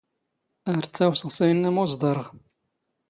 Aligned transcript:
ⴰⵔ 0.71 0.81
ⵜⵜⴰⵡⵙⵖ 0.87 1.27
ⵙ 1.35 1.37
ⴰⵢⵏⵏⴰ 1.45 1.69
ⵎⵓ 1.75 1.83
ⵥⴹⴰⵕⵖ. 1.93 2.23